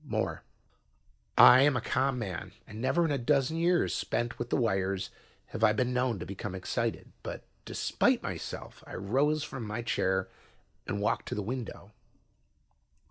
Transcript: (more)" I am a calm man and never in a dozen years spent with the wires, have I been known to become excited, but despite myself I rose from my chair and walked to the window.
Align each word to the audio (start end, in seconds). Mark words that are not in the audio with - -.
(more)" 0.03 0.41
I 1.37 1.61
am 1.61 1.77
a 1.77 1.79
calm 1.81 2.17
man 2.17 2.53
and 2.65 2.81
never 2.81 3.05
in 3.05 3.11
a 3.11 3.19
dozen 3.19 3.57
years 3.57 3.93
spent 3.93 4.39
with 4.39 4.49
the 4.49 4.57
wires, 4.57 5.11
have 5.49 5.63
I 5.63 5.73
been 5.73 5.93
known 5.93 6.17
to 6.17 6.25
become 6.25 6.55
excited, 6.55 7.11
but 7.21 7.43
despite 7.65 8.23
myself 8.23 8.83
I 8.87 8.95
rose 8.95 9.43
from 9.43 9.61
my 9.63 9.83
chair 9.83 10.27
and 10.87 10.99
walked 11.01 11.27
to 11.27 11.35
the 11.35 11.43
window. 11.43 11.91